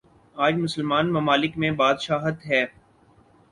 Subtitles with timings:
[0.35, 2.63] آج مسلمان ممالک میںبادشاہت ہے۔